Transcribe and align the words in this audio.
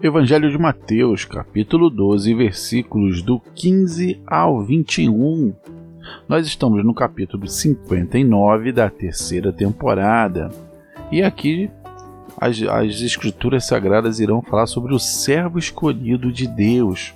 Evangelho 0.00 0.50
de 0.50 0.56
Mateus, 0.56 1.24
capítulo 1.24 1.90
12, 1.90 2.32
versículos 2.32 3.20
do 3.20 3.38
15 3.54 4.22
ao 4.26 4.62
21. 4.62 5.54
Nós 6.28 6.46
estamos 6.46 6.84
no 6.84 6.94
capítulo 6.94 7.46
59 7.46 8.72
da 8.72 8.88
terceira 8.88 9.52
temporada. 9.52 10.50
E 11.12 11.22
aqui 11.22 11.70
as, 12.40 12.62
as 12.62 13.00
escrituras 13.00 13.66
sagradas 13.66 14.20
irão 14.20 14.40
falar 14.40 14.66
sobre 14.66 14.94
o 14.94 14.98
servo 14.98 15.58
escolhido 15.58 16.32
de 16.32 16.46
Deus. 16.46 17.14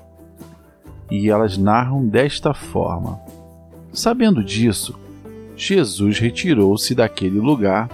E 1.11 1.31
elas 1.31 1.57
narram 1.57 2.07
desta 2.07 2.53
forma: 2.53 3.21
Sabendo 3.93 4.45
disso, 4.45 4.99
Jesus 5.57 6.19
retirou-se 6.19 6.95
daquele 6.95 7.39
lugar, 7.39 7.89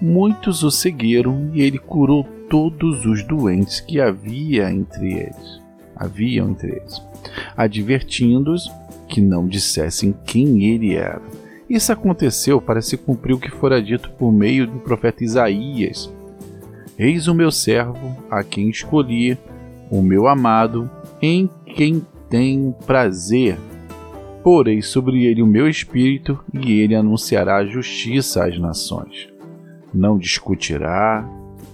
muitos 0.00 0.62
o 0.62 0.70
seguiram 0.70 1.50
e 1.52 1.62
ele 1.62 1.78
curou 1.78 2.24
todos 2.48 3.04
os 3.06 3.22
doentes 3.22 3.80
que 3.80 4.00
havia 4.00 4.70
entre 4.70 5.12
eles. 5.12 5.62
Haviam 5.96 6.50
entre 6.50 6.76
eles, 6.76 7.02
advertindo-os 7.56 8.70
que 9.08 9.20
não 9.20 9.46
dissessem 9.46 10.14
quem 10.24 10.64
ele 10.64 10.94
era. 10.94 11.22
Isso 11.68 11.92
aconteceu 11.92 12.60
para 12.60 12.82
se 12.82 12.96
cumprir 12.96 13.34
o 13.34 13.38
que 13.38 13.50
fora 13.50 13.82
dito 13.82 14.10
por 14.10 14.32
meio 14.32 14.66
do 14.66 14.78
profeta 14.78 15.24
Isaías. 15.24 16.12
Eis 16.98 17.28
o 17.28 17.34
meu 17.34 17.50
servo, 17.50 18.16
a 18.30 18.42
quem 18.42 18.68
escolhi, 18.68 19.38
o 19.90 20.02
meu 20.02 20.26
amado, 20.28 20.90
em 21.20 21.48
quem 21.74 22.04
tenho 22.28 22.72
prazer. 22.86 23.56
Porei 24.42 24.82
sobre 24.82 25.24
ele 25.24 25.42
o 25.42 25.46
meu 25.46 25.68
espírito, 25.68 26.38
e 26.52 26.80
ele 26.80 26.94
anunciará 26.94 27.64
justiça 27.64 28.44
às 28.44 28.58
nações. 28.58 29.28
Não 29.94 30.18
discutirá, 30.18 31.28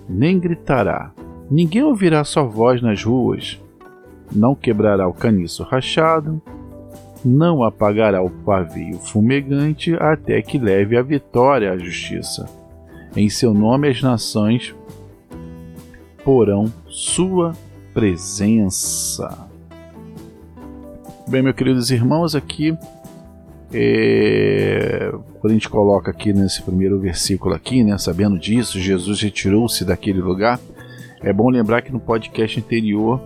nem 0.09 0.39
gritará. 0.39 1.13
Ninguém 1.51 1.83
ouvirá 1.83 2.25
sua 2.25 2.43
voz 2.43 2.83
nas 2.83 3.03
ruas. 3.03 3.61
Não 4.31 4.55
quebrará 4.55 5.09
o 5.09 5.15
caniço 5.15 5.63
rachado, 5.63 6.43
não 7.25 7.63
apagará 7.63 8.23
o 8.23 8.31
pavio 8.31 8.99
fumegante 8.99 9.95
até 9.95 10.43
que 10.43 10.59
leve 10.59 10.97
a 10.97 11.03
vitória 11.03 11.73
à 11.73 11.79
justiça. 11.79 12.47
Em 13.17 13.29
seu 13.29 13.55
nome 13.55 13.89
as 13.89 14.03
nações 14.03 14.75
porão 16.25 16.71
sua 16.87 17.55
presença. 17.95 19.48
Bem, 21.29 21.43
meus 21.43 21.57
queridos 21.57 21.91
irmãos, 21.91 22.35
aqui 22.35 22.75
é, 23.71 25.11
quando 25.39 25.51
a 25.51 25.53
gente 25.53 25.69
coloca 25.69 26.11
aqui 26.11 26.33
nesse 26.33 26.63
primeiro 26.63 26.99
versículo 26.99 27.55
aqui, 27.55 27.85
né, 27.85 27.99
sabendo 27.99 28.39
disso, 28.39 28.81
Jesus 28.81 29.21
retirou-se 29.21 29.85
daquele 29.85 30.23
lugar. 30.23 30.59
É 31.21 31.31
bom 31.31 31.51
lembrar 31.51 31.83
que 31.83 31.93
no 31.93 32.01
podcast 32.01 32.59
anterior 32.59 33.21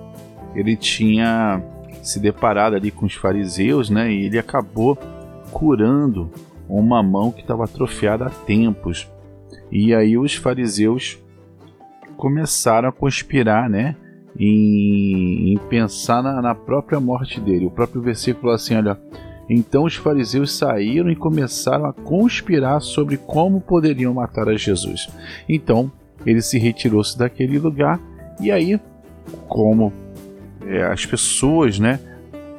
ele 0.53 0.77
tinha 0.77 1.63
se 2.03 2.19
deparado 2.19 2.75
ali 2.75 2.91
com 2.91 3.07
os 3.07 3.15
fariseus, 3.15 3.89
né? 3.89 4.13
E 4.13 4.27
ele 4.27 4.39
acabou 4.39 4.99
curando 5.53 6.29
uma 6.69 7.05
mão 7.05 7.31
que 7.31 7.43
estava 7.43 7.65
atrofiada 7.67 8.27
há 8.27 8.31
tempos. 8.31 9.09
E 9.71 9.95
aí 9.95 10.19
os 10.19 10.35
fariseus 10.35 11.19
começaram 12.17 12.89
a 12.89 12.93
conspirar, 12.93 13.71
né? 13.71 13.95
Em, 14.39 15.53
em 15.53 15.59
pensar 15.69 16.23
na, 16.23 16.41
na, 16.41 16.55
própria 16.55 16.99
morte 16.99 17.39
dele. 17.39 17.67
O 17.67 17.71
próprio 17.71 18.01
versículo 18.01 18.53
assim, 18.53 18.75
olha. 18.75 18.99
Então 19.49 19.85
os 19.85 19.97
fariseus 19.97 20.57
saíram 20.57 21.11
e 21.11 21.17
começaram 21.17 21.85
a 21.85 21.93
conspirar 21.93 22.81
sobre 22.81 23.19
como 23.19 23.61
poderiam 23.61 24.15
matar 24.15 24.49
a 24.49 24.57
Jesus. 24.57 25.09
Então 25.47 25.93
ele 26.25 26.41
se 26.41 26.59
retirou-se 26.59 27.19
daquele 27.19 27.59
lugar 27.59 28.01
e 28.41 28.51
aí, 28.51 28.81
como 29.49 29.93
é, 30.67 30.83
as 30.85 31.05
pessoas, 31.07 31.79
né, 31.79 32.01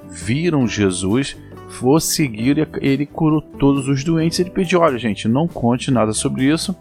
viram 0.09 0.67
Jesus, 0.67 1.35
for 1.69 1.99
seguir 1.99 2.67
ele 2.81 3.05
curou 3.05 3.41
todos 3.41 3.87
os 3.87 4.03
doentes. 4.03 4.39
Ele 4.39 4.49
pediu: 4.49 4.79
olha, 4.79 4.97
gente, 4.97 5.27
não 5.27 5.47
conte 5.47 5.91
nada 5.91 6.13
sobre 6.13 6.45
isso. 6.45 6.75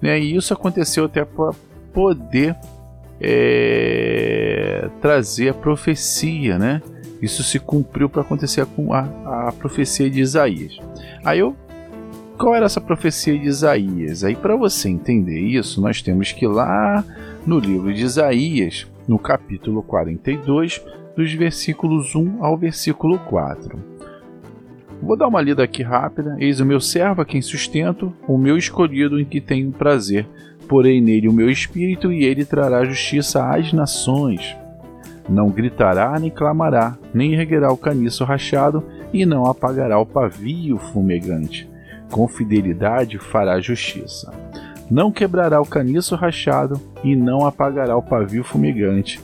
Né, 0.00 0.18
e 0.18 0.34
isso 0.36 0.52
aconteceu 0.52 1.04
até 1.04 1.24
para 1.24 1.52
poder 1.92 2.56
é, 3.22 4.90
trazer 5.00 5.50
a 5.50 5.54
profecia, 5.54 6.58
né? 6.58 6.82
Isso 7.20 7.42
se 7.44 7.60
cumpriu 7.60 8.08
para 8.08 8.22
acontecer 8.22 8.66
com 8.66 8.92
a, 8.92 9.48
a 9.48 9.52
profecia 9.52 10.10
de 10.10 10.20
Isaías. 10.20 10.76
Aí 11.24 11.38
eu 11.38 11.56
qual 12.42 12.56
era 12.56 12.66
essa 12.66 12.80
profecia 12.80 13.38
de 13.38 13.46
Isaías? 13.46 14.24
Aí, 14.24 14.34
para 14.34 14.56
você 14.56 14.88
entender 14.88 15.38
isso, 15.38 15.80
nós 15.80 16.02
temos 16.02 16.32
que 16.32 16.44
ir 16.44 16.48
lá 16.48 17.04
no 17.46 17.58
livro 17.60 17.94
de 17.94 18.02
Isaías, 18.02 18.90
no 19.06 19.16
capítulo 19.16 19.80
42, 19.80 20.84
dos 21.16 21.32
versículos 21.34 22.16
1 22.16 22.44
ao 22.44 22.56
versículo 22.56 23.16
4. 23.20 23.78
Vou 25.00 25.16
dar 25.16 25.28
uma 25.28 25.40
lida 25.40 25.62
aqui 25.62 25.84
rápida. 25.84 26.36
Eis 26.38 26.58
o 26.58 26.66
meu 26.66 26.80
servo 26.80 27.22
a 27.22 27.24
quem 27.24 27.42
sustento, 27.42 28.12
o 28.26 28.36
meu 28.36 28.56
escolhido 28.56 29.20
em 29.20 29.24
que 29.24 29.40
tenho 29.40 29.70
prazer. 29.70 30.26
Porei 30.72 31.02
nele 31.02 31.28
o 31.28 31.32
meu 31.34 31.50
espírito 31.50 32.10
e 32.10 32.24
ele 32.24 32.46
trará 32.46 32.82
justiça 32.82 33.44
às 33.44 33.74
nações. 33.74 34.56
Não 35.28 35.50
gritará 35.50 36.18
nem 36.18 36.30
clamará, 36.30 36.96
nem 37.12 37.34
erguerá 37.34 37.70
o 37.70 37.76
caniço 37.76 38.24
rachado 38.24 38.82
e 39.12 39.26
não 39.26 39.44
apagará 39.44 39.98
o 39.98 40.06
pavio 40.06 40.78
fumegante. 40.78 41.68
Com 42.10 42.26
fidelidade 42.26 43.18
fará 43.18 43.60
justiça 43.60 44.32
não 44.92 45.10
quebrará 45.10 45.58
o 45.58 45.64
caniço 45.64 46.14
rachado 46.16 46.78
e 47.02 47.16
não 47.16 47.46
apagará 47.46 47.96
o 47.96 48.02
pavio 48.02 48.44
fumegante. 48.44 49.18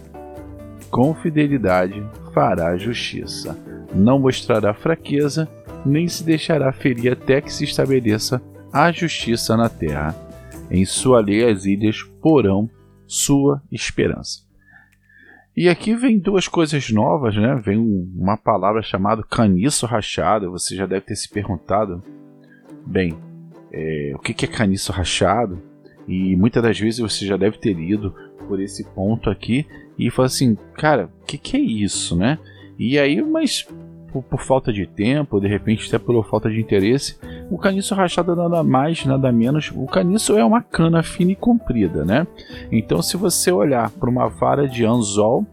Com 0.90 1.14
fidelidade 1.14 2.02
fará 2.32 2.74
justiça. 2.78 3.54
Não 3.94 4.18
mostrará 4.18 4.72
fraqueza, 4.72 5.46
nem 5.84 6.08
se 6.08 6.24
deixará 6.24 6.72
ferir 6.72 7.12
até 7.12 7.42
que 7.42 7.52
se 7.52 7.64
estabeleça 7.64 8.40
a 8.72 8.90
justiça 8.90 9.58
na 9.58 9.68
terra. 9.68 10.27
Em 10.70 10.84
sua 10.84 11.20
lei 11.20 11.48
as 11.48 11.64
ilhas 11.64 12.02
porão 12.20 12.68
sua 13.06 13.62
esperança. 13.72 14.46
E 15.56 15.68
aqui 15.68 15.94
vem 15.94 16.18
duas 16.18 16.46
coisas 16.46 16.90
novas, 16.90 17.36
né? 17.36 17.56
Vem 17.56 17.78
uma 17.78 18.36
palavra 18.36 18.80
chamada 18.80 19.24
caniço 19.24 19.86
rachado. 19.86 20.52
Você 20.52 20.76
já 20.76 20.86
deve 20.86 21.06
ter 21.06 21.16
se 21.16 21.28
perguntado. 21.28 22.02
Bem, 22.86 23.18
é, 23.72 24.12
o 24.14 24.18
que, 24.18 24.44
é 24.44 24.48
caniço 24.48 24.92
rachado, 24.92 25.60
e 26.06 26.36
muitas 26.36 26.62
das 26.62 26.78
vezes 26.78 27.00
você 27.00 27.26
já 27.26 27.36
deve 27.36 27.58
ter 27.58 27.78
ido 27.78 28.14
por 28.46 28.60
esse 28.60 28.84
ponto 28.94 29.28
aqui 29.28 29.66
e 29.98 30.10
fala 30.10 30.26
assim, 30.26 30.56
cara, 30.74 31.10
o 31.22 31.24
que, 31.26 31.36
que 31.36 31.56
é 31.56 31.60
isso, 31.60 32.16
né? 32.16 32.38
E 32.78 32.98
aí, 32.98 33.20
mas 33.20 33.68
por, 34.12 34.22
por, 34.22 34.40
falta 34.40 34.72
de 34.72 34.86
tempo, 34.86 35.40
de 35.40 35.46
repente 35.46 35.86
até 35.86 35.98
por 35.98 36.26
falta 36.26 36.50
de 36.50 36.60
interesse, 36.60 37.18
o 37.50 37.58
caniço 37.58 37.94
rachado 37.94 38.34
nada 38.34 38.62
mais, 38.62 39.04
nada 39.04 39.30
menos. 39.30 39.70
O 39.74 39.86
caniço 39.86 40.36
é 40.38 40.44
uma 40.44 40.62
cana 40.62 41.02
fina 41.02 41.32
e 41.32 41.36
comprida, 41.36 42.04
né? 42.04 42.26
Então, 42.72 43.02
se 43.02 43.16
você 43.16 43.52
olhar 43.52 43.90
para 43.90 44.10
uma 44.10 44.28
vara 44.28 44.66
de 44.66 44.84
anzol, 44.84 45.46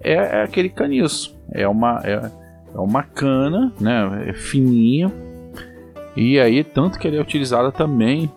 é, 0.00 0.14
é, 0.14 0.42
aquele 0.42 0.68
caniço, 0.68 1.38
é 1.52 1.66
uma 1.68 2.00
é, 2.04 2.30
é 2.74 2.78
uma 2.78 3.02
cana, 3.02 3.72
né? 3.80 4.26
É 4.28 4.32
fininha 4.32 5.10
e 6.16 6.38
aí, 6.38 6.62
tanto 6.62 6.98
que 6.98 7.08
ele 7.08 7.16
é 7.16 7.20
utilizado 7.20 7.72
também 7.72 8.30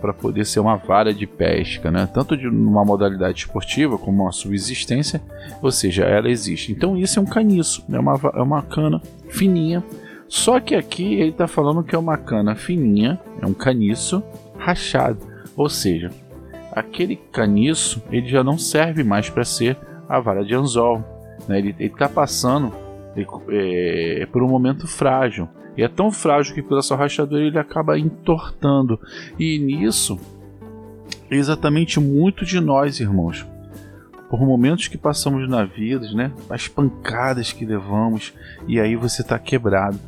para 0.00 0.12
poder 0.12 0.44
ser 0.44 0.60
uma 0.60 0.76
vara 0.76 1.12
de 1.12 1.26
pesca, 1.26 1.90
né? 1.90 2.08
tanto 2.12 2.36
de 2.36 2.48
uma 2.48 2.84
modalidade 2.84 3.38
esportiva 3.40 3.98
como 3.98 4.22
uma 4.22 4.32
subsistência, 4.32 5.20
ou 5.62 5.70
seja, 5.70 6.04
ela 6.04 6.30
existe. 6.30 6.72
Então, 6.72 6.96
isso 6.96 7.18
é 7.18 7.22
um 7.22 7.26
caniço, 7.26 7.84
é 7.90 7.98
uma, 7.98 8.20
é 8.34 8.42
uma 8.42 8.62
cana 8.62 9.00
fininha. 9.28 9.82
Só 10.28 10.60
que 10.60 10.74
aqui 10.74 11.14
ele 11.14 11.30
está 11.30 11.46
falando 11.46 11.82
que 11.82 11.94
é 11.94 11.98
uma 11.98 12.16
cana 12.16 12.54
fininha, 12.54 13.18
é 13.40 13.46
um 13.46 13.54
caniço 13.54 14.22
rachado, 14.58 15.18
ou 15.56 15.68
seja, 15.68 16.10
aquele 16.72 17.16
caniço 17.16 18.02
ele 18.10 18.28
já 18.28 18.44
não 18.44 18.58
serve 18.58 19.02
mais 19.02 19.30
para 19.30 19.44
ser 19.44 19.76
a 20.08 20.20
vara 20.20 20.44
de 20.44 20.54
anzol. 20.54 21.02
Né? 21.46 21.58
Ele 21.58 21.74
está 21.78 22.08
passando 22.08 22.72
é, 23.50 24.26
por 24.30 24.42
um 24.42 24.48
momento 24.48 24.86
frágil. 24.86 25.48
E 25.76 25.82
é 25.82 25.88
tão 25.88 26.10
frágil 26.10 26.54
que 26.54 26.62
pela 26.62 26.82
sua 26.82 26.96
rachadura 26.96 27.42
ele 27.42 27.58
acaba 27.58 27.98
entortando. 27.98 29.00
E 29.38 29.58
nisso, 29.58 30.18
exatamente 31.30 32.00
muito 32.00 32.44
de 32.44 32.58
nós, 32.60 32.98
irmãos, 32.98 33.46
por 34.28 34.40
momentos 34.40 34.88
que 34.88 34.98
passamos 34.98 35.48
na 35.48 35.64
vida, 35.64 36.10
né? 36.12 36.32
As 36.50 36.66
pancadas 36.66 37.52
que 37.52 37.64
levamos, 37.64 38.34
e 38.66 38.80
aí 38.80 38.96
você 38.96 39.22
está 39.22 39.38
quebrado. 39.38 39.98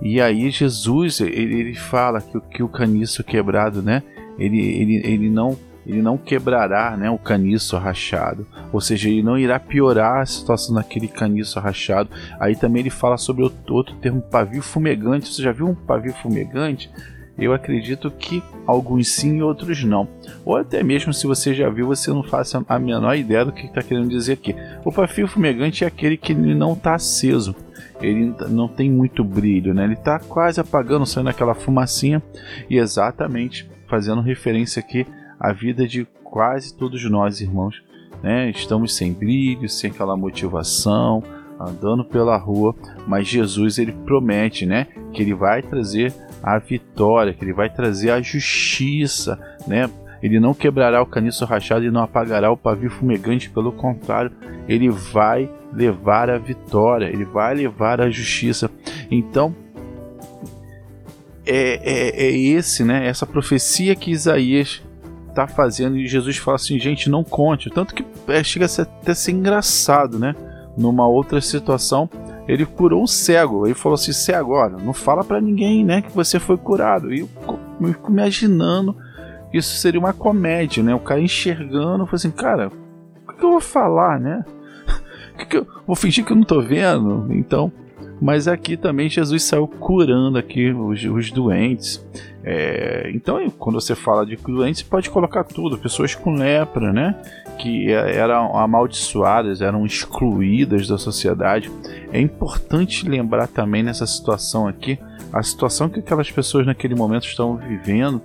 E 0.00 0.20
aí 0.20 0.50
Jesus, 0.50 1.20
ele, 1.20 1.60
ele 1.60 1.74
fala 1.74 2.20
que, 2.20 2.40
que 2.40 2.62
o 2.62 2.68
caniço 2.68 3.24
quebrado, 3.24 3.82
né? 3.82 4.02
Ele, 4.38 4.60
ele, 4.60 4.96
ele 5.04 5.28
não 5.28 5.58
ele 5.88 6.02
não 6.02 6.18
quebrará 6.18 6.94
né, 6.96 7.08
o 7.10 7.18
caniço 7.18 7.76
rachado, 7.78 8.46
ou 8.70 8.80
seja, 8.80 9.08
ele 9.08 9.22
não 9.22 9.38
irá 9.38 9.58
piorar 9.58 10.20
a 10.20 10.26
situação 10.26 10.74
daquele 10.74 11.08
caniço 11.08 11.58
rachado. 11.58 12.10
Aí 12.38 12.54
também 12.54 12.80
ele 12.80 12.90
fala 12.90 13.16
sobre 13.16 13.42
outro 13.42 13.94
termo, 13.96 14.20
pavio 14.20 14.62
fumegante. 14.62 15.32
Você 15.32 15.42
já 15.42 15.50
viu 15.50 15.66
um 15.66 15.74
pavio 15.74 16.12
fumegante? 16.12 16.90
eu 17.38 17.52
acredito 17.52 18.10
que 18.10 18.42
alguns 18.66 19.08
sim 19.08 19.36
e 19.38 19.42
outros 19.42 19.84
não. 19.84 20.08
Ou 20.44 20.56
até 20.56 20.82
mesmo 20.82 21.14
se 21.14 21.26
você 21.26 21.54
já 21.54 21.70
viu, 21.70 21.86
você 21.86 22.10
não 22.10 22.22
faça 22.22 22.62
a 22.68 22.78
menor 22.78 23.14
ideia 23.16 23.44
do 23.44 23.52
que 23.52 23.66
está 23.66 23.80
querendo 23.80 24.08
dizer 24.08 24.32
aqui. 24.32 24.54
O 24.84 24.90
pavio 24.90 25.28
fumegante 25.28 25.84
é 25.84 25.86
aquele 25.86 26.16
que 26.16 26.34
não 26.34 26.72
está 26.72 26.96
aceso, 26.96 27.54
ele 28.00 28.34
não 28.48 28.66
tem 28.66 28.90
muito 28.90 29.22
brilho, 29.22 29.72
né? 29.72 29.84
ele 29.84 29.94
está 29.94 30.18
quase 30.18 30.60
apagando, 30.60 31.06
saindo 31.06 31.30
aquela 31.30 31.54
fumacinha, 31.54 32.20
e 32.68 32.76
exatamente 32.76 33.70
fazendo 33.86 34.20
referência 34.20 34.80
aqui 34.80 35.06
à 35.38 35.52
vida 35.52 35.86
de 35.86 36.06
quase 36.24 36.74
todos 36.74 37.02
nós, 37.10 37.40
irmãos. 37.40 37.82
Né? 38.22 38.50
Estamos 38.50 38.96
sem 38.96 39.12
brilho, 39.12 39.68
sem 39.68 39.90
aquela 39.90 40.16
motivação, 40.16 41.22
andando 41.58 42.04
pela 42.04 42.36
rua, 42.36 42.74
mas 43.06 43.26
Jesus 43.26 43.78
ele 43.78 43.92
promete, 43.92 44.64
né, 44.64 44.86
que 45.12 45.22
ele 45.22 45.34
vai 45.34 45.60
trazer 45.60 46.14
a 46.42 46.58
vitória, 46.58 47.32
que 47.32 47.44
ele 47.44 47.52
vai 47.52 47.68
trazer 47.68 48.10
a 48.10 48.20
justiça, 48.20 49.38
né? 49.66 49.90
Ele 50.22 50.40
não 50.40 50.54
quebrará 50.54 51.00
o 51.00 51.06
caniço 51.06 51.44
rachado 51.44 51.84
e 51.84 51.90
não 51.90 52.02
apagará 52.02 52.50
o 52.50 52.56
pavio 52.56 52.90
fumegante, 52.90 53.50
pelo 53.50 53.72
contrário, 53.72 54.32
ele 54.68 54.88
vai 54.88 55.50
levar 55.72 56.28
a 56.28 56.38
vitória, 56.38 57.06
ele 57.06 57.24
vai 57.24 57.54
levar 57.54 58.00
a 58.00 58.10
justiça. 58.10 58.70
Então, 59.10 59.54
é, 61.46 61.80
é, 61.82 62.26
é 62.26 62.36
esse, 62.36 62.84
né? 62.84 63.06
Essa 63.06 63.26
profecia 63.26 63.94
que 63.94 64.10
Isaías 64.10 64.82
está 65.38 65.46
fazendo 65.46 65.96
e 65.96 66.06
Jesus 66.06 66.36
fala 66.36 66.56
assim, 66.56 66.78
gente, 66.78 67.08
não 67.08 67.22
conte. 67.22 67.70
Tanto 67.70 67.94
que 67.94 68.04
é, 68.26 68.42
chega 68.42 68.64
a 68.64 68.68
ser, 68.68 68.82
até 68.82 69.14
ser 69.14 69.32
engraçado, 69.32 70.18
né? 70.18 70.34
Numa 70.76 71.06
outra 71.06 71.40
situação, 71.40 72.08
ele 72.46 72.64
curou 72.64 73.02
um 73.02 73.06
cego. 73.06 73.66
Ele 73.66 73.74
falou 73.74 73.94
assim: 73.94 74.12
cego, 74.12 74.52
olha, 74.52 74.76
não 74.76 74.92
fala 74.92 75.24
para 75.24 75.40
ninguém, 75.40 75.84
né, 75.84 76.02
que 76.02 76.10
você 76.10 76.38
foi 76.38 76.56
curado. 76.56 77.12
E 77.12 77.20
eu 77.20 77.28
fico 77.84 78.10
imaginando 78.10 78.96
que 79.50 79.58
isso 79.58 79.76
seria 79.76 80.00
uma 80.00 80.12
comédia, 80.12 80.82
né? 80.82 80.94
O 80.94 81.00
cara 81.00 81.20
enxergando, 81.20 82.04
falou 82.04 82.14
assim, 82.14 82.30
cara, 82.30 82.70
o 83.28 83.32
que 83.32 83.44
eu 83.44 83.50
vou 83.50 83.60
falar, 83.60 84.18
né? 84.18 84.44
O 85.34 85.46
que 85.46 85.56
eu 85.56 85.66
vou 85.86 85.94
fingir 85.94 86.24
que 86.24 86.32
eu 86.32 86.36
não 86.36 86.42
tô 86.42 86.60
vendo? 86.60 87.28
Então, 87.30 87.70
mas 88.20 88.48
aqui 88.48 88.76
também 88.76 89.08
Jesus 89.08 89.44
saiu 89.44 89.68
curando 89.68 90.38
aqui 90.38 90.70
os, 90.70 91.04
os 91.04 91.30
doentes. 91.30 92.04
É, 92.42 93.10
então, 93.14 93.48
quando 93.50 93.80
você 93.80 93.94
fala 93.94 94.24
de 94.24 94.36
doentes, 94.36 94.82
pode 94.82 95.10
colocar 95.10 95.44
tudo, 95.44 95.76
pessoas 95.78 96.14
com 96.14 96.34
lepra, 96.34 96.92
né? 96.92 97.14
Que 97.58 97.92
é, 97.92 98.16
eram 98.16 98.56
amaldiçoadas, 98.56 99.60
eram 99.60 99.84
excluídas 99.84 100.88
da 100.88 100.98
sociedade. 100.98 101.70
É 102.12 102.20
importante 102.20 103.08
lembrar 103.08 103.48
também 103.48 103.82
nessa 103.82 104.06
situação 104.06 104.66
aqui, 104.66 104.98
a 105.32 105.42
situação 105.42 105.88
que 105.88 106.00
aquelas 106.00 106.30
pessoas 106.30 106.66
naquele 106.66 106.94
momento 106.94 107.26
estavam 107.26 107.56
vivendo, 107.56 108.20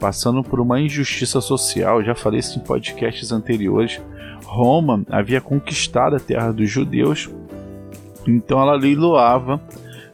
passando 0.00 0.42
por 0.42 0.58
uma 0.58 0.80
injustiça 0.80 1.40
social. 1.40 2.02
Já 2.02 2.14
falei 2.14 2.40
isso 2.40 2.58
em 2.58 2.62
podcasts 2.62 3.30
anteriores. 3.30 4.00
Roma 4.44 5.02
havia 5.10 5.40
conquistado 5.40 6.16
a 6.16 6.20
terra 6.20 6.52
dos 6.52 6.70
judeus 6.70 7.28
então 8.30 8.60
ela 8.60 8.74
leiloava 8.74 9.60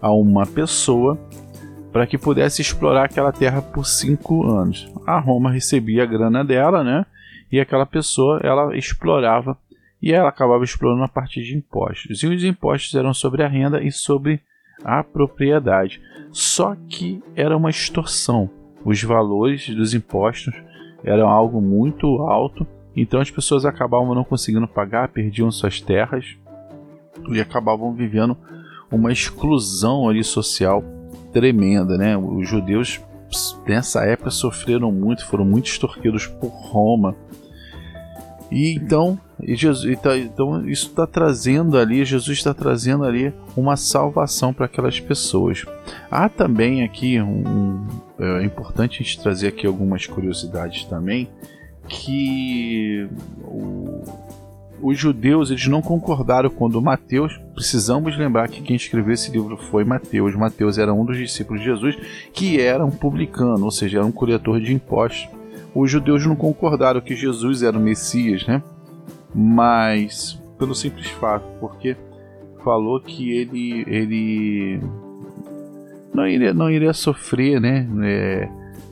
a 0.01 0.13
uma 0.13 0.47
pessoa 0.47 1.19
para 1.93 2.07
que 2.07 2.17
pudesse 2.17 2.63
explorar 2.63 3.05
aquela 3.05 3.33
terra 3.33 3.61
por 3.61 3.87
cinco 3.87 4.47
anos. 4.51 4.91
A 5.07 5.19
Roma 5.19 5.51
recebia 5.53 6.03
a 6.03 6.07
grana 6.07 6.45
dela, 6.45 6.83
né? 6.83 7.05
E 7.51 7.61
aquela 7.61 7.85
pessoa 7.85 8.41
ela 8.43 8.77
explorava 8.77 9.57
e 10.01 10.13
ela 10.13 10.29
acabava 10.29 10.65
explorando 10.65 11.05
a 11.05 11.09
partir 11.09 11.43
de 11.43 11.57
impostos. 11.57 12.23
E 12.23 12.27
os 12.27 12.43
impostos 12.43 12.95
eram 12.95 13.13
sobre 13.13 13.43
a 13.43 13.49
renda 13.49 13.83
e 13.83 13.93
sobre 13.93 14.41
a 14.83 15.05
propriedade. 15.05 16.01
Só 16.33 16.75
que 16.89 17.23
era 17.37 17.57
uma 17.57 17.71
extorsão. 17.71 18.51
Os 18.85 19.03
valores 19.03 19.69
dos 19.69 19.95
impostos 19.95 20.55
eram 21.05 21.29
algo 21.29 21.61
muito 21.61 22.07
alto, 22.23 22.67
então 22.97 23.21
as 23.21 23.31
pessoas 23.31 23.65
acabavam 23.65 24.15
não 24.15 24.25
conseguindo 24.25 24.67
pagar, 24.67 25.09
perdiam 25.09 25.51
suas 25.51 25.81
terras 25.81 26.37
e 27.29 27.41
acabavam 27.41 27.93
vivendo 27.93 28.37
uma 28.91 29.13
exclusão 29.13 30.09
ali 30.09 30.23
social 30.23 30.85
tremenda, 31.33 31.97
né? 31.97 32.17
Os 32.17 32.49
judeus 32.49 33.01
nessa 33.67 34.05
época 34.05 34.31
sofreram 34.31 34.93
muito, 34.93 35.27
foram 35.27 35.45
muito 35.45 35.67
extorquidos 35.67 36.27
por 36.27 36.49
Roma. 36.49 37.17
E 38.51 38.75
então, 38.75 39.19
e 39.43 39.57
Jesus, 39.57 39.99
tá, 40.01 40.17
então 40.17 40.69
isso 40.69 40.89
está 40.89 41.07
trazendo 41.07 41.79
ali, 41.79 42.05
Jesus 42.05 42.37
está 42.37 42.53
trazendo 42.53 43.05
ali 43.05 43.33
uma 43.57 43.77
salvação 43.77 44.53
para 44.53 44.67
aquelas 44.67 45.01
pessoas. 45.01 45.65
Há 46.11 46.29
também 46.29 46.85
aqui 46.85 47.19
um, 47.21 47.87
é 48.19 48.45
importante 48.45 49.01
a 49.01 49.03
gente 49.03 49.21
trazer 49.21 49.49
aqui 49.49 49.67
algumas 49.67 50.07
curiosidades 50.07 50.85
também 50.85 51.31
que 51.89 53.09
o, 53.43 54.03
os 54.83 54.99
judeus 54.99 55.51
eles 55.51 55.67
não 55.69 55.81
concordaram 55.81 56.51
quando 56.51 56.83
Mateus, 56.83 57.41
precisamos 57.55 58.19
lembrar 58.19 58.49
que 58.49 58.61
quem 58.61 58.75
escreveu 58.75 59.15
esse 59.15 59.31
livro 59.31 59.57
foi 59.57 59.85
Mateus. 59.85 60.35
Mateus 60.35 60.77
era 60.77 60.93
um 60.93 61.05
dos 61.05 61.17
discípulos 61.17 61.63
de 61.63 61.69
Jesus 61.69 61.97
que 62.33 62.61
era 62.61 62.85
um 62.85 62.91
publicano, 62.91 63.65
ou 63.65 63.71
seja, 63.71 63.99
era 63.99 64.07
um 64.07 64.13
coletor 64.13 64.61
de 64.61 64.75
impostos. 64.75 65.29
Os 65.73 65.91
judeus 65.91 66.27
não 66.27 66.35
concordaram 66.35 67.01
que 67.01 67.15
Jesus 67.15 67.63
era 67.63 67.79
o 67.79 67.81
Messias, 67.81 68.45
né? 68.47 68.61
Mas 69.33 70.39
pelo 70.59 70.75
simples 70.75 71.09
fato, 71.09 71.47
porque 71.61 71.97
falou 72.63 73.01
que 73.01 73.31
ele 73.31 73.85
ele 73.87 74.81
não 76.13 76.27
iria, 76.27 76.53
não 76.53 76.69
iria 76.69 76.93
sofrer, 76.93 77.61
né? 77.61 77.89
É, 78.03 78.49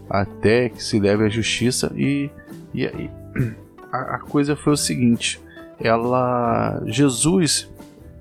até 0.08 0.68
que 0.68 0.82
se 0.82 1.00
leve 1.00 1.24
à 1.24 1.28
justiça 1.28 1.92
e, 1.96 2.30
e, 2.72 2.84
e 2.84 3.10
a, 3.92 4.16
a 4.16 4.18
coisa 4.20 4.54
foi 4.54 4.72
o 4.72 4.76
seguinte 4.76 5.40
ela 5.80 6.82
Jesus 6.86 7.70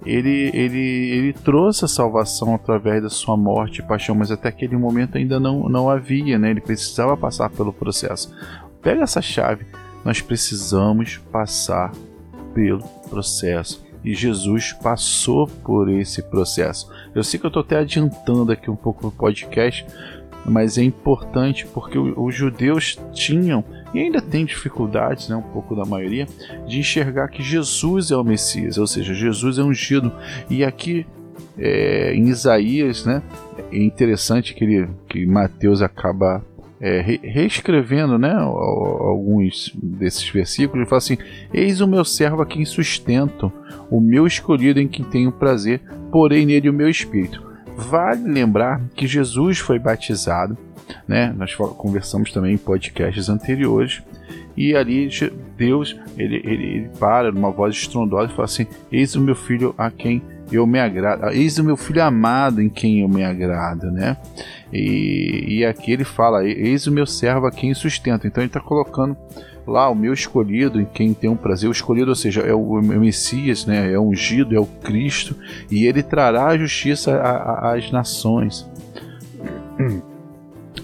ele, 0.06 0.50
ele, 0.54 0.80
ele 0.80 1.34
trouxe 1.34 1.84
a 1.84 1.88
salvação 1.88 2.56
através 2.56 3.04
da 3.04 3.10
sua 3.10 3.36
morte 3.36 3.80
e 3.80 3.84
paixão, 3.84 4.16
mas 4.16 4.32
até 4.32 4.48
aquele 4.48 4.78
momento 4.78 5.18
ainda 5.18 5.40
não, 5.40 5.68
não 5.68 5.90
havia, 5.90 6.40
né? 6.40 6.52
ele 6.52 6.62
precisava 6.62 7.18
passar 7.18 7.50
pelo 7.50 7.74
processo. 7.74 8.34
Pega 8.82 9.04
essa 9.04 9.22
chave, 9.22 9.66
nós 10.06 10.22
precisamos 10.22 11.18
passar 11.32 11.92
pelo 12.54 12.84
processo. 13.10 13.86
E 14.04 14.14
Jesus 14.16 14.72
passou 14.72 15.46
por 15.48 15.90
esse 15.90 16.24
processo. 16.24 16.90
Eu 17.14 17.22
sei 17.22 17.38
que 17.38 17.46
eu 17.46 17.50
estou 17.50 17.62
até 17.62 17.80
adiantando 17.80 18.54
aqui 18.54 18.72
um 18.72 18.76
pouco 18.76 19.08
o 19.08 19.12
podcast, 19.12 19.86
mas 20.46 20.78
é 20.78 20.84
importante 20.84 21.68
porque 21.68 22.00
os 22.00 22.34
judeus 22.34 22.98
tinham 23.12 23.66
e 23.94 24.00
ainda 24.00 24.22
tem 24.22 24.46
dificuldades, 24.46 25.30
né, 25.30 25.36
um 25.36 25.42
pouco 25.42 25.76
da 25.76 25.86
maioria, 25.86 26.28
de 26.68 26.80
enxergar 26.80 27.28
que 27.28 27.42
Jesus 27.42 28.12
é 28.12 28.18
o 28.18 28.24
Messias, 28.24 28.78
ou 28.78 28.88
seja, 28.88 29.14
Jesus 29.14 29.58
é 29.58 29.64
ungido. 29.64 30.12
E 30.50 30.64
aqui 30.64 31.06
é, 31.58 32.14
em 32.14 32.28
Isaías, 32.28 33.06
né, 33.06 33.22
é 33.72 33.78
interessante 33.78 34.54
que, 34.54 34.64
ele, 34.64 34.90
que 35.08 35.26
Mateus 35.26 35.82
acaba 35.82 36.44
é, 36.82 37.02
reescrevendo 37.02 38.18
né, 38.18 38.34
alguns 38.34 39.72
desses 39.76 40.28
versículos, 40.30 40.82
ele 40.82 40.90
fala 40.90 41.00
assim: 41.00 41.18
Eis 41.54 41.82
o 41.82 41.88
meu 41.88 42.06
servo 42.06 42.42
a 42.42 42.46
quem 42.46 42.64
sustento, 42.64 43.52
o 43.92 44.00
meu 44.00 44.26
escolhido 44.26 44.80
em 44.80 44.88
quem 44.88 45.04
tenho 45.04 45.32
prazer, 45.32 45.82
porém 46.12 46.46
nele 46.46 46.70
o 46.70 46.74
meu 46.74 46.90
espírito. 46.90 47.44
Vale 47.76 48.30
lembrar 48.30 48.82
que 48.96 49.08
Jesus 49.08 49.58
foi 49.58 49.80
batizado 49.80 50.58
né? 51.08 51.34
Nós 51.38 51.56
conversamos 51.56 52.32
também 52.32 52.54
em 52.54 52.58
podcasts 52.58 53.30
anteriores. 53.30 54.02
E 54.56 54.76
ali 54.76 55.10
Deus 55.58 55.96
ele, 56.18 56.36
ele, 56.44 56.66
ele 56.66 56.90
para 57.00 57.32
numa 57.32 57.52
voz 57.52 57.76
estrondosa 57.76 58.32
e 58.32 58.36
fala 58.36 58.46
assim: 58.46 58.68
Eis 58.92 59.16
o 59.16 59.22
meu 59.22 59.36
filho 59.36 59.74
a 59.78 59.90
quem 59.90 60.22
eu 60.52 60.66
me 60.66 60.80
agrado, 60.80 61.30
eis 61.30 61.58
o 61.60 61.64
meu 61.64 61.78
filho 61.78 62.04
amado 62.04 62.62
em 62.62 62.70
quem 62.70 63.02
eu 63.02 63.08
me 63.08 63.24
agrado, 63.24 63.92
né? 63.92 64.18
E, 64.74 65.60
e 65.60 65.66
aqui 65.66 65.94
ele 65.94 66.04
fala: 66.04 66.46
Eis 66.46 66.88
o 66.88 66.92
meu 66.92 67.06
servo 67.06 67.48
a 67.48 67.52
quem 67.52 67.74
sustenta. 67.74 68.28
Então 68.28 68.42
ele 68.42 68.50
está 68.50 68.60
colocando 68.60 69.16
lá 69.70 69.90
o 69.90 69.96
meu 69.96 70.14
escolhido, 70.14 70.82
em 70.82 70.86
quem 70.86 71.14
tem 71.14 71.30
um 71.30 71.36
prazer, 71.36 71.70
o 71.70 71.72
escolhido, 71.72 72.10
ou 72.10 72.16
seja, 72.16 72.42
é 72.42 72.54
o, 72.54 72.82
Messias, 72.82 73.66
né? 73.66 73.92
É 73.92 73.98
o 73.98 74.08
ungido, 74.10 74.56
é 74.56 74.60
o 74.60 74.66
Cristo, 74.66 75.36
e 75.70 75.86
ele 75.86 76.02
trará 76.02 76.48
a 76.48 76.58
justiça 76.58 77.22
às 77.62 77.92
nações. 77.92 78.68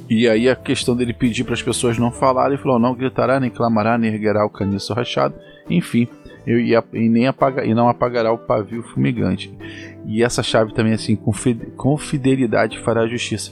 E 0.09 0.27
aí 0.27 0.49
a 0.49 0.55
questão 0.55 0.95
dele 0.95 1.13
pedir 1.13 1.43
para 1.43 1.53
as 1.53 1.63
pessoas 1.63 1.97
não 1.97 2.11
falarem, 2.11 2.53
ele 2.53 2.61
falou: 2.61 2.79
não 2.79 2.93
gritará, 2.93 3.39
nem 3.39 3.49
clamará, 3.49 3.97
nem 3.97 4.13
erguerá 4.13 4.45
o 4.45 4.49
caniço 4.49 4.93
rachado, 4.93 5.35
enfim, 5.69 6.07
eu 6.45 6.59
ia, 6.59 6.83
e 6.93 7.09
nem 7.09 7.27
apagar, 7.27 7.65
e 7.65 7.73
não 7.73 7.89
apagará 7.89 8.31
o 8.31 8.37
pavio 8.37 8.83
fumegante. 8.83 9.51
E 10.05 10.23
essa 10.23 10.43
chave 10.43 10.73
também 10.73 10.93
assim, 10.93 11.15
com 11.15 11.97
fidelidade 11.97 12.79
fará 12.79 13.01
a 13.01 13.07
justiça. 13.07 13.51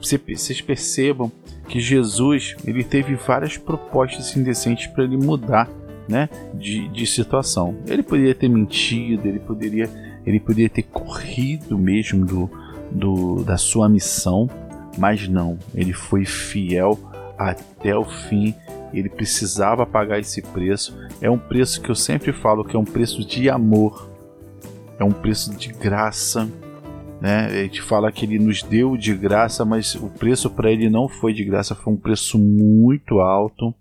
Vocês 0.00 0.60
percebam 0.60 1.30
que 1.68 1.80
Jesus 1.80 2.56
ele 2.66 2.84
teve 2.84 3.14
várias 3.14 3.56
propostas 3.56 4.36
indecentes 4.36 4.86
para 4.88 5.04
ele 5.04 5.16
mudar, 5.16 5.68
né, 6.08 6.28
de, 6.52 6.88
de 6.88 7.06
situação. 7.06 7.76
Ele 7.86 8.02
poderia 8.02 8.34
ter 8.34 8.48
mentido, 8.48 9.26
ele 9.26 9.38
poderia, 9.38 9.88
ele 10.26 10.40
poderia 10.40 10.68
ter 10.68 10.82
corrido 10.82 11.78
mesmo 11.78 12.26
do, 12.26 12.50
do 12.90 13.42
da 13.44 13.56
sua 13.56 13.88
missão, 13.88 14.50
Mas 14.96 15.28
não, 15.28 15.58
ele 15.74 15.92
foi 15.92 16.24
fiel 16.24 16.98
até 17.38 17.96
o 17.96 18.04
fim. 18.04 18.54
Ele 18.92 19.08
precisava 19.08 19.84
pagar 19.84 20.18
esse 20.18 20.40
preço. 20.40 20.96
É 21.20 21.28
um 21.30 21.38
preço 21.38 21.80
que 21.80 21.90
eu 21.90 21.94
sempre 21.94 22.32
falo 22.32 22.64
que 22.64 22.76
é 22.76 22.78
um 22.78 22.84
preço 22.84 23.24
de 23.24 23.50
amor, 23.50 24.08
é 24.98 25.04
um 25.04 25.10
preço 25.10 25.54
de 25.56 25.72
graça. 25.72 26.48
Né? 27.20 27.46
A 27.46 27.62
gente 27.64 27.82
fala 27.82 28.12
que 28.12 28.24
ele 28.24 28.38
nos 28.38 28.62
deu 28.62 28.96
de 28.96 29.14
graça, 29.14 29.64
mas 29.64 29.94
o 29.94 30.08
preço 30.08 30.48
para 30.50 30.70
ele 30.70 30.88
não 30.88 31.08
foi 31.08 31.32
de 31.32 31.44
graça, 31.44 31.74
foi 31.74 31.92
um 31.92 31.96
preço 31.96 32.38
muito 32.38 33.18
alto. 33.18 33.74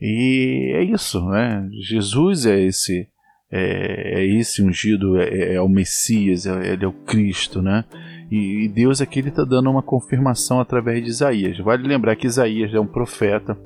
E 0.00 0.72
é 0.74 0.82
isso, 0.82 1.24
né? 1.28 1.68
Jesus 1.80 2.44
é 2.44 2.60
esse 2.60 3.08
é, 3.56 4.20
é 4.20 4.26
esse 4.26 4.60
ungido, 4.62 5.16
é, 5.16 5.54
é, 5.54 5.60
o 5.60 5.68
Messias, 5.68 6.44
é, 6.44 6.72
ele 6.72 6.84
é 6.84 6.88
o 6.88 6.92
Cristo, 6.92 7.62
né? 7.62 7.84
E, 8.30 8.68
Deus 8.68 9.00
aqui 9.00 9.20
está 9.20 9.44
dando 9.44 9.70
uma 9.70 9.82
confirmação 9.82 10.60
através 10.60 11.02
de 11.02 11.10
Isaías. 11.10 11.58
Vale 11.58 11.86
lembrar 11.86 12.16
que 12.16 12.26
Isaías 12.26 12.72
é 12.72 12.80
um 12.80 12.86
profeta, 12.86 13.56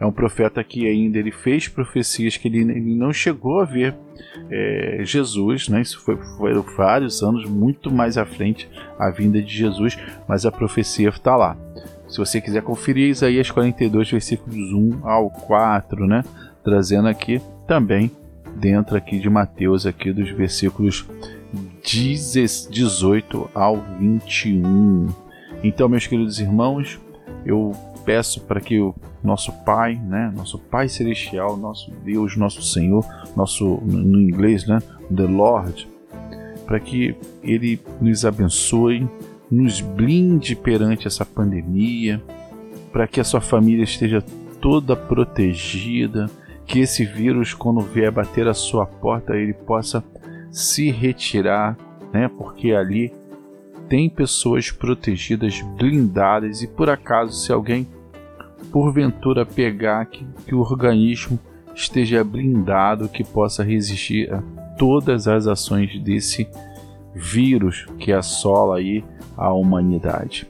é 0.00 0.06
um 0.06 0.12
profeta 0.12 0.62
que 0.64 0.86
ainda 0.86 1.18
ele 1.18 1.30
fez 1.30 1.68
profecias 1.68 2.36
que 2.36 2.48
ele, 2.48 2.60
ele 2.60 2.94
não 2.94 3.12
chegou 3.12 3.60
a 3.60 3.64
ver 3.64 3.94
é, 4.50 5.00
Jesus, 5.02 5.68
né? 5.68 5.80
Isso 5.80 6.00
foi, 6.00 6.16
foram 6.36 6.62
vários 6.76 7.22
anos 7.22 7.48
muito 7.48 7.90
mais 7.90 8.16
à 8.16 8.24
frente 8.24 8.68
a 8.98 9.10
vinda 9.10 9.42
de 9.42 9.54
Jesus, 9.54 9.98
mas 10.26 10.46
a 10.46 10.52
profecia 10.52 11.08
está 11.08 11.36
lá. 11.36 11.56
Se 12.08 12.18
você 12.18 12.40
quiser 12.40 12.62
conferir 12.62 13.10
Isaías 13.10 13.50
42, 13.50 14.10
versículos 14.10 14.72
1 14.72 15.06
ao 15.06 15.30
4, 15.30 16.06
né? 16.06 16.24
Trazendo 16.64 17.08
aqui 17.08 17.40
também 17.66 18.10
dentro 18.56 18.96
aqui 18.96 19.18
de 19.18 19.28
Mateus, 19.28 19.86
aqui 19.86 20.12
dos 20.12 20.30
versículos 20.30 21.06
18 21.82 23.50
ao 23.54 23.76
21. 23.98 25.08
Então, 25.62 25.88
meus 25.88 26.06
queridos 26.06 26.38
irmãos, 26.38 27.00
eu 27.44 27.72
peço 28.04 28.40
para 28.42 28.60
que 28.60 28.80
o 28.80 28.94
nosso 29.22 29.52
Pai, 29.64 29.94
né, 29.94 30.32
nosso 30.34 30.58
Pai 30.58 30.88
Celestial, 30.88 31.56
nosso 31.56 31.90
Deus, 32.04 32.36
nosso 32.36 32.62
Senhor, 32.62 33.04
nosso 33.36 33.80
no 33.84 34.20
inglês, 34.20 34.66
né, 34.66 34.78
the 35.14 35.24
Lord, 35.24 35.88
para 36.64 36.78
que 36.80 37.16
Ele 37.42 37.80
nos 38.00 38.24
abençoe, 38.24 39.08
nos 39.50 39.80
blinde 39.80 40.54
perante 40.54 41.06
essa 41.06 41.24
pandemia, 41.24 42.22
para 42.92 43.06
que 43.06 43.20
a 43.20 43.24
sua 43.24 43.40
família 43.40 43.84
esteja 43.84 44.22
toda 44.60 44.96
protegida, 44.96 46.26
que 46.66 46.80
esse 46.80 47.04
vírus, 47.04 47.54
quando 47.54 47.80
vier 47.80 48.10
bater 48.10 48.46
a 48.46 48.54
sua 48.54 48.84
porta, 48.84 49.34
ele 49.34 49.54
possa 49.54 50.04
se 50.50 50.90
retirar, 50.90 51.76
né? 52.12 52.28
Porque 52.28 52.72
ali 52.72 53.12
tem 53.88 54.08
pessoas 54.08 54.70
protegidas, 54.70 55.60
blindadas, 55.76 56.62
e 56.62 56.66
por 56.66 56.90
acaso, 56.90 57.32
se 57.32 57.52
alguém 57.52 57.86
porventura 58.70 59.46
pegar 59.46 60.04
que, 60.06 60.26
que 60.46 60.54
o 60.54 60.60
organismo 60.60 61.38
esteja 61.74 62.22
blindado, 62.24 63.08
que 63.08 63.24
possa 63.24 63.62
resistir 63.62 64.32
a 64.32 64.42
todas 64.76 65.26
as 65.26 65.46
ações 65.46 65.98
desse 66.00 66.48
vírus 67.14 67.86
que 67.98 68.12
assola 68.12 68.78
aí 68.78 69.04
a 69.36 69.52
humanidade. 69.52 70.46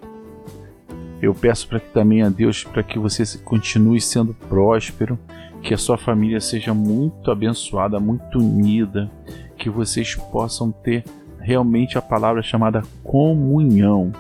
Eu 1.20 1.34
peço 1.34 1.68
para 1.68 1.80
que 1.80 1.90
também 1.90 2.22
a 2.22 2.28
Deus 2.28 2.64
para 2.64 2.82
que 2.82 2.98
você 2.98 3.24
continue 3.38 4.00
sendo 4.00 4.32
próspero, 4.34 5.18
que 5.62 5.74
a 5.74 5.78
sua 5.78 5.98
família 5.98 6.40
seja 6.40 6.72
muito 6.72 7.30
abençoada, 7.30 7.98
muito 7.98 8.38
unida, 8.38 9.10
que 9.58 9.68
vocês 9.68 10.14
possam 10.14 10.70
ter 10.70 11.04
realmente 11.40 11.98
a 11.98 12.02
palavra 12.02 12.42
chamada 12.42 12.82
comunhão, 13.02 14.12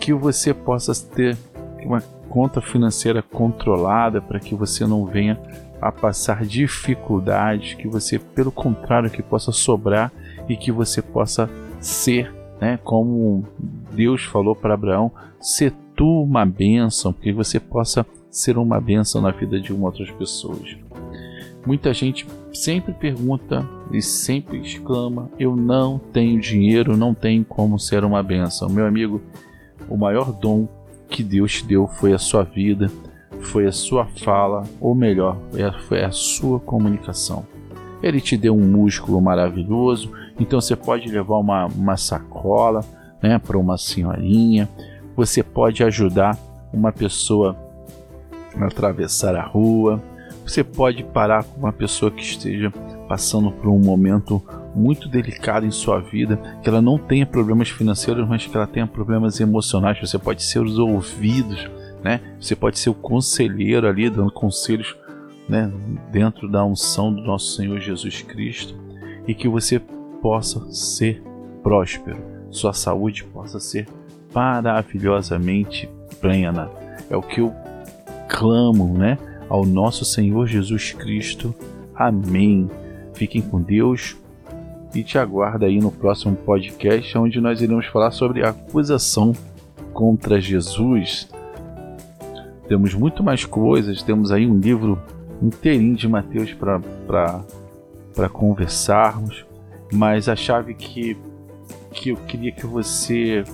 que 0.00 0.12
você 0.12 0.52
possa 0.52 0.92
ter 1.14 1.36
uma 1.84 2.02
conta 2.28 2.60
financeira 2.60 3.22
controlada 3.22 4.20
para 4.20 4.40
que 4.40 4.54
você 4.54 4.86
não 4.86 5.06
venha 5.06 5.38
a 5.80 5.92
passar 5.92 6.44
dificuldades, 6.44 7.74
que 7.74 7.86
você, 7.86 8.18
pelo 8.18 8.50
contrário, 8.50 9.10
que 9.10 9.22
possa 9.22 9.52
sobrar 9.52 10.10
e 10.48 10.56
que 10.56 10.72
você 10.72 11.02
possa 11.02 11.48
ser, 11.80 12.34
né, 12.60 12.78
como 12.82 13.44
Deus 13.92 14.24
falou 14.24 14.56
para 14.56 14.74
Abraão, 14.74 15.12
ser 15.40 15.72
tu 15.94 16.22
uma 16.22 16.44
bênção, 16.44 17.12
que 17.12 17.32
você 17.32 17.60
possa 17.60 18.04
ser 18.30 18.58
uma 18.58 18.80
bênção 18.80 19.20
na 19.20 19.30
vida 19.30 19.60
de 19.60 19.72
outras 19.72 20.10
pessoas. 20.10 20.76
Muita 21.66 21.94
gente 21.94 22.26
sempre 22.52 22.92
pergunta 22.92 23.66
e 23.90 24.02
sempre 24.02 24.58
exclama: 24.58 25.30
Eu 25.38 25.56
não 25.56 25.98
tenho 25.98 26.40
dinheiro, 26.40 26.96
não 26.96 27.14
tenho 27.14 27.44
como 27.44 27.78
ser 27.78 28.04
uma 28.04 28.22
bênção. 28.22 28.68
Meu 28.68 28.86
amigo, 28.86 29.22
o 29.88 29.96
maior 29.96 30.32
dom 30.32 30.68
que 31.08 31.22
Deus 31.22 31.54
te 31.54 31.66
deu 31.66 31.86
foi 31.86 32.12
a 32.12 32.18
sua 32.18 32.42
vida, 32.42 32.90
foi 33.40 33.66
a 33.66 33.72
sua 33.72 34.06
fala, 34.06 34.64
ou 34.80 34.94
melhor, 34.94 35.38
foi 35.88 36.04
a 36.04 36.10
sua 36.10 36.60
comunicação. 36.60 37.46
Ele 38.02 38.20
te 38.20 38.36
deu 38.36 38.54
um 38.54 38.66
músculo 38.66 39.20
maravilhoso, 39.20 40.12
então 40.38 40.60
você 40.60 40.76
pode 40.76 41.08
levar 41.08 41.38
uma, 41.38 41.66
uma 41.66 41.96
sacola 41.96 42.84
né, 43.22 43.38
para 43.38 43.56
uma 43.56 43.78
senhorinha, 43.78 44.68
você 45.16 45.42
pode 45.42 45.82
ajudar 45.82 46.36
uma 46.72 46.92
pessoa 46.92 47.56
atravessar 48.60 49.34
a 49.34 49.42
rua. 49.42 50.02
Você 50.44 50.62
pode 50.62 51.02
parar 51.04 51.44
com 51.44 51.60
uma 51.60 51.72
pessoa 51.72 52.10
que 52.10 52.22
esteja 52.22 52.70
passando 53.08 53.50
por 53.50 53.68
um 53.68 53.78
momento 53.78 54.42
muito 54.74 55.08
delicado 55.08 55.64
em 55.64 55.70
sua 55.70 56.00
vida, 56.00 56.36
que 56.62 56.68
ela 56.68 56.82
não 56.82 56.98
tenha 56.98 57.24
problemas 57.24 57.68
financeiros, 57.70 58.28
mas 58.28 58.46
que 58.46 58.56
ela 58.56 58.66
tenha 58.66 58.86
problemas 58.86 59.40
emocionais. 59.40 59.98
Você 60.00 60.18
pode 60.18 60.42
ser 60.42 60.60
os 60.60 60.78
ouvidos, 60.78 61.70
né? 62.02 62.20
Você 62.40 62.54
pode 62.54 62.78
ser 62.78 62.90
o 62.90 62.94
conselheiro 62.94 63.88
ali 63.88 64.10
dando 64.10 64.30
conselhos, 64.30 64.96
né, 65.48 65.70
dentro 66.10 66.48
da 66.48 66.64
unção 66.64 67.12
do 67.12 67.22
nosso 67.22 67.54
Senhor 67.56 67.78
Jesus 67.78 68.22
Cristo 68.22 68.74
e 69.26 69.34
que 69.34 69.48
você 69.48 69.78
possa 70.22 70.72
ser 70.72 71.22
próspero, 71.62 72.16
sua 72.50 72.72
saúde 72.72 73.24
possa 73.24 73.60
ser 73.60 73.86
maravilhosamente 74.34 75.88
plena. 76.20 76.70
É 77.10 77.16
o 77.16 77.22
que 77.22 77.40
eu 77.40 77.52
clamo, 78.28 78.96
né, 78.96 79.18
ao 79.48 79.64
nosso 79.64 80.04
Senhor 80.04 80.46
Jesus 80.46 80.92
Cristo. 80.92 81.54
Amém. 81.94 82.68
Fiquem 83.14 83.42
com 83.42 83.60
Deus 83.60 84.16
e 84.94 85.02
te 85.02 85.18
aguardo 85.18 85.64
aí 85.64 85.78
no 85.80 85.90
próximo 85.90 86.36
podcast, 86.36 87.16
onde 87.18 87.40
nós 87.40 87.60
iremos 87.60 87.86
falar 87.86 88.10
sobre 88.10 88.44
acusação 88.44 89.32
contra 89.92 90.40
Jesus. 90.40 91.28
Temos 92.68 92.94
muito 92.94 93.22
mais 93.22 93.44
coisas, 93.44 94.02
temos 94.02 94.32
aí 94.32 94.46
um 94.46 94.58
livro 94.58 95.00
inteirinho 95.42 95.96
de 95.96 96.08
Mateus 96.08 96.52
para 96.52 98.28
conversarmos, 98.28 99.44
mas 99.92 100.28
a 100.28 100.36
chave 100.36 100.74
que, 100.74 101.16
que 101.92 102.10
eu 102.10 102.16
queria 102.16 102.52
que 102.52 102.66
você 102.66 103.44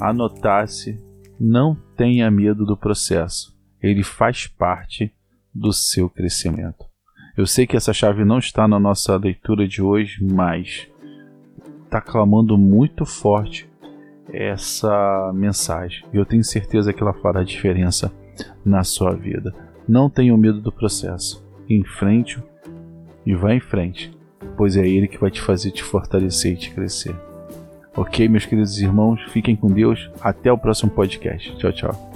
anotasse: 0.00 1.00
não 1.38 1.76
tenha 1.96 2.30
medo 2.30 2.66
do 2.66 2.76
processo 2.76 3.56
ele 3.82 4.02
faz 4.02 4.46
parte 4.46 5.14
do 5.58 5.72
seu 5.72 6.08
crescimento. 6.08 6.84
Eu 7.36 7.46
sei 7.46 7.66
que 7.66 7.76
essa 7.76 7.92
chave 7.92 8.24
não 8.24 8.38
está 8.38 8.66
na 8.66 8.78
nossa 8.78 9.16
leitura 9.16 9.66
de 9.66 9.82
hoje, 9.82 10.24
mas 10.24 10.88
está 11.84 12.00
clamando 12.00 12.56
muito 12.56 13.04
forte 13.04 13.68
essa 14.32 15.32
mensagem. 15.34 16.04
E 16.12 16.16
eu 16.16 16.24
tenho 16.24 16.44
certeza 16.44 16.92
que 16.92 17.02
ela 17.02 17.12
fará 17.12 17.42
diferença 17.42 18.12
na 18.64 18.82
sua 18.84 19.14
vida. 19.14 19.54
Não 19.88 20.10
tenha 20.10 20.36
medo 20.36 20.60
do 20.60 20.72
processo. 20.72 21.44
Enfrente 21.68 22.42
e 23.24 23.34
vá 23.34 23.54
em 23.54 23.60
frente, 23.60 24.16
pois 24.56 24.76
é 24.76 24.86
ele 24.86 25.08
que 25.08 25.18
vai 25.18 25.30
te 25.30 25.40
fazer 25.40 25.70
te 25.70 25.82
fortalecer 25.82 26.52
e 26.52 26.56
te 26.56 26.70
crescer. 26.70 27.14
Ok, 27.96 28.28
meus 28.28 28.44
queridos 28.44 28.78
irmãos, 28.80 29.20
fiquem 29.30 29.56
com 29.56 29.68
Deus. 29.68 30.10
Até 30.20 30.52
o 30.52 30.58
próximo 30.58 30.90
podcast. 30.90 31.56
Tchau, 31.56 31.72
tchau. 31.72 32.15